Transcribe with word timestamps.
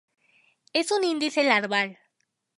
Es 0.73 0.89
un 0.91 1.03
índice 1.03 1.43
larval. 1.43 1.99